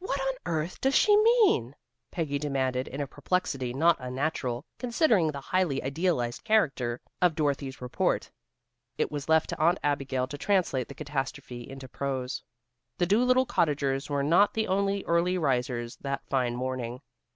"What 0.00 0.20
on 0.20 0.34
earth 0.46 0.80
does 0.80 0.96
she 0.96 1.16
mean?" 1.16 1.76
Peggy 2.10 2.36
demanded 2.36 2.88
in 2.88 3.00
a 3.00 3.06
perplexity 3.06 3.72
not 3.72 3.96
unnatural, 4.00 4.66
considering 4.76 5.30
the 5.30 5.40
highly 5.40 5.80
idealized 5.84 6.42
character 6.42 7.00
of 7.20 7.36
Dorothy's 7.36 7.80
report. 7.80 8.28
It 8.98 9.12
was 9.12 9.28
left 9.28 9.50
to 9.50 9.58
Aunt 9.60 9.78
Abigail 9.84 10.26
to 10.26 10.36
translate 10.36 10.88
the 10.88 10.96
catastrophe 10.96 11.62
into 11.70 11.86
prose. 11.86 12.42
The 12.98 13.06
Dolittle 13.06 13.46
Cottagers 13.46 14.10
were 14.10 14.24
not 14.24 14.52
the 14.52 14.66
only 14.66 15.04
early 15.04 15.38
risers 15.38 15.94
that 16.00 16.26
fine 16.28 16.56
morning. 16.56 17.00